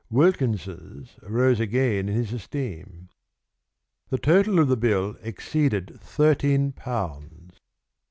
Wilkins's 0.09 1.15
rose 1.21 1.59
again 1.59 2.09
in 2.09 2.15
his 2.15 2.33
esteem. 2.33 3.09
The 4.09 4.17
total 4.17 4.57
of 4.57 4.67
the 4.67 4.75
bill 4.75 5.15
exceeded 5.21 5.99
thirteen 6.01 6.71
pounds. 6.71 7.59